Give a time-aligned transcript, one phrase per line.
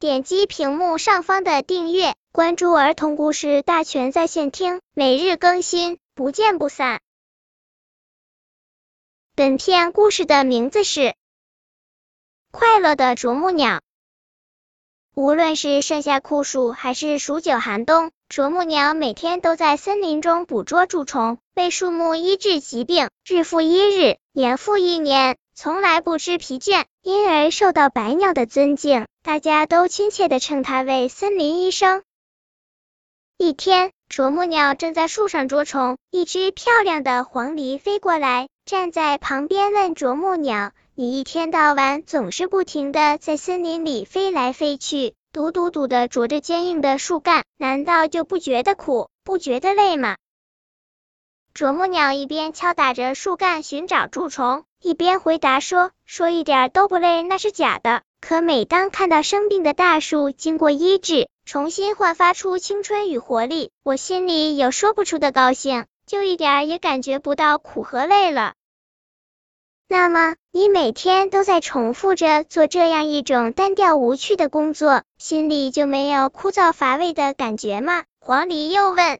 [0.00, 7.00] 点击屏幕上方的订阅，关注儿童故事大全在线听，每日更新，不见不散。
[9.34, 11.00] 本片故事的名字是
[12.52, 13.78] 《快乐的啄木鸟》。
[15.14, 32.04] 无论是盛夏酷暑还是数九寒冬，啄木鸟每天都在森林中捕捉蛀虫，为树木医治疾病，日复一日，年复一年，从来不知疲倦，因而受到百鸟的尊敬，大家都亲切的称它为森林医生。
[33.38, 40.70] 一天，啄木鸟正在树上捉虫，一只漂亮的黄鹂飞过来，站在旁边问啄木鸟。
[40.94, 50.18] 你一天到晚总是不停的在森林里飞来飞去，笃笃笃的啄着坚硬的树干，难道就不觉得苦，不觉得累吗？
[51.58, 68.54] 啄木鸟一边敲打着树干寻找蛀虫，一边回答说：“说一点都不累那是假的，可每当看到生病的大树经过医治，重新焕发出青春与活力，我心里有说不出的高兴，就一点也感觉不到苦和累了。”
[69.90, 78.04] 那么，你每天都在重复着做这样一种单调无趣的工作，心里就没有枯燥乏味的感觉吗？
[78.20, 79.18] 黄鹂又问。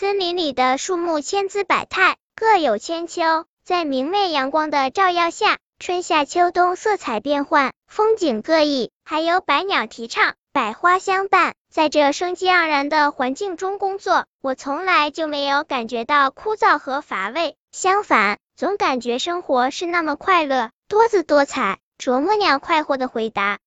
[0.00, 11.54] 森林里的树木千姿百态，各有千秋，在明媚阳光的照耀下，春夏秋冬色彩变幻，风景各异，还有百鸟啼唱，百花相伴。
[11.70, 18.38] 在这生机盎然的环境中工作，我从来就没有感觉到枯燥和乏味，相反。
[18.56, 21.78] 总感觉生活是那么快乐，多姿多彩。
[21.98, 23.58] 啄木鸟快活的回答：“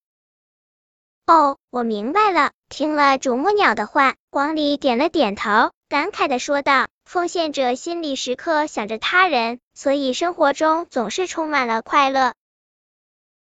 [1.27, 12.33] 哦，我明白了。”听了啄木鸟的话，黄鹂点了点头，感慨的说道：“奉献者心里时刻想着他人，所以生活中总是充满了快乐。”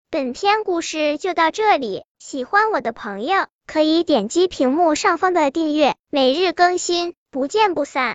[0.10, 8.12] 本篇故事就到这里，喜欢我的朋友可以点击屏幕上方的订阅，每日更新，不见不散。